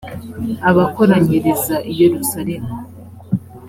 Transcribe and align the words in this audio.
abakoranyiriza 0.69 1.75
i 1.91 1.93
yerusalemu. 1.99 2.73